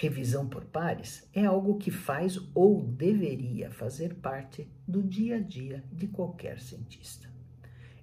[0.00, 5.84] revisão por pares é algo que faz ou deveria fazer parte do dia a dia
[5.92, 7.28] de qualquer cientista.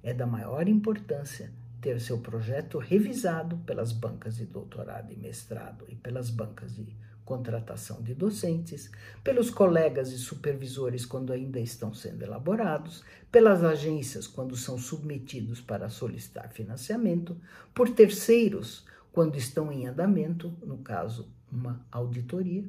[0.03, 1.51] É da maior importância
[1.81, 7.99] ter seu projeto revisado pelas bancas de doutorado e mestrado e pelas bancas de contratação
[8.03, 8.91] de docentes,
[9.23, 15.89] pelos colegas e supervisores quando ainda estão sendo elaborados, pelas agências quando são submetidos para
[15.89, 17.35] solicitar financiamento,
[17.73, 18.85] por terceiros
[19.17, 22.63] quando estão em andamento, no caso, uma auditoria.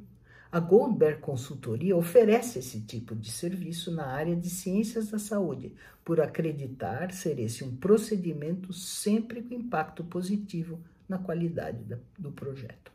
[0.51, 6.19] A Goldberg Consultoria oferece esse tipo de serviço na área de ciências da saúde, por
[6.19, 11.85] acreditar ser esse um procedimento sempre com impacto positivo na qualidade
[12.17, 12.91] do projeto.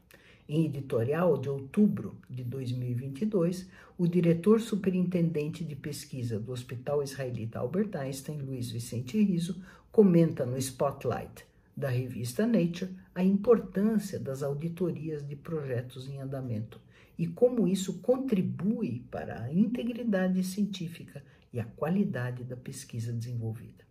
[0.49, 7.95] Em editorial de outubro de 2022, o diretor superintendente de pesquisa do Hospital Israelita Albert
[7.95, 9.63] Einstein, Luiz Vicente Riso,
[9.93, 11.47] comenta no Spotlight
[11.77, 16.81] da revista Nature a importância das auditorias de projetos em andamento
[17.19, 23.85] e como isso contribui para a integridade científica e a qualidade da pesquisa desenvolvida.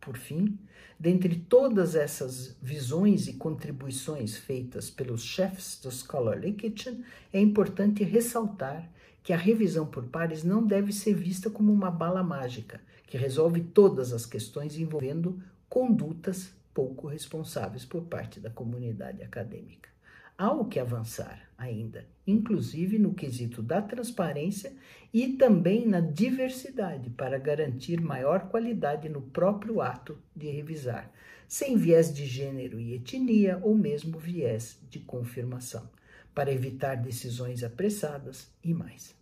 [0.00, 0.58] Por fim,
[0.98, 8.90] dentre todas essas visões e contribuições feitas pelos chefs do Scholarly Kitchen, é importante ressaltar
[9.22, 13.60] que a revisão por pares não deve ser vista como uma bala mágica que resolve
[13.60, 19.90] todas as questões envolvendo condutas pouco responsáveis por parte da comunidade acadêmica.
[20.38, 24.72] Há o que avançar ainda, inclusive no quesito da transparência
[25.12, 31.12] e também na diversidade, para garantir maior qualidade no próprio ato de revisar,
[31.48, 35.90] sem viés de gênero e etnia ou mesmo viés de confirmação,
[36.32, 39.16] para evitar decisões apressadas e mais.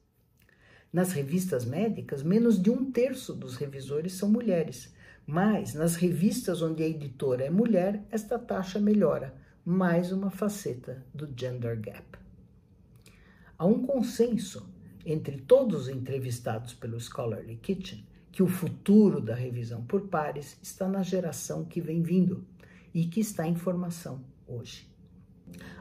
[0.92, 4.94] Nas revistas médicas, menos de um terço dos revisores são mulheres,
[5.26, 11.28] mas nas revistas onde a editora é mulher, esta taxa melhora, mais uma faceta do
[11.36, 12.18] gender gap.
[13.58, 14.72] Há um consenso
[15.04, 20.86] entre todos os entrevistados pelo Scholarly Kitchen que o futuro da revisão por pares está
[20.86, 22.46] na geração que vem vindo
[22.94, 24.88] e que está em formação hoje.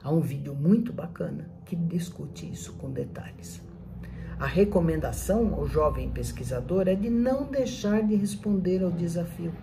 [0.01, 3.61] Há um vídeo muito bacana que discute isso com detalhes.
[4.37, 9.53] A recomendação ao jovem pesquisador é de não deixar de responder ao desafio,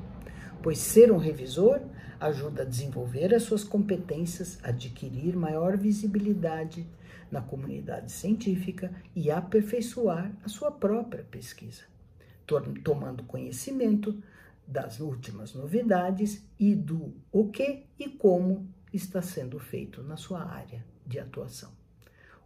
[0.63, 1.79] pois ser um revisor
[2.19, 6.87] ajuda a desenvolver as suas competências, adquirir maior visibilidade
[7.31, 11.83] na comunidade científica e aperfeiçoar a sua própria pesquisa,
[12.83, 14.23] tomando conhecimento
[14.67, 20.83] das últimas novidades e do o que e como está sendo feito na sua área
[21.07, 21.71] de atuação.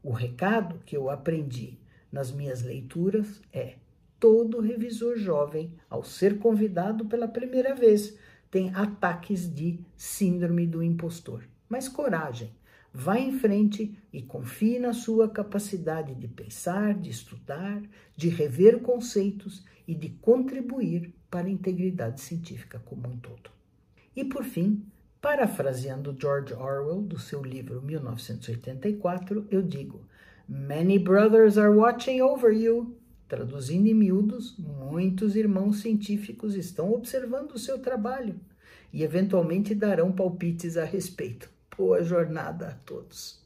[0.02, 1.78] O recado que eu aprendi
[2.10, 3.74] nas minhas leituras é:
[4.18, 8.16] todo revisor jovem, ao ser convidado pela primeira vez,
[8.50, 11.44] tem ataques de síndrome do impostor.
[11.68, 12.52] Mas coragem,
[12.92, 17.82] vá em frente e confie na sua capacidade de pensar, de estudar,
[18.16, 23.50] de rever conceitos e de contribuir para a integridade científica como um todo.
[24.14, 24.82] E por fim,
[25.20, 30.06] parafraseando George Orwell do seu livro 1984, eu digo:
[30.48, 32.96] Many brothers are watching over you.
[33.28, 38.38] Traduzindo em miúdos, muitos irmãos científicos estão observando o seu trabalho
[38.92, 41.50] e eventualmente darão palpites a respeito.
[41.76, 43.44] Boa jornada a todos.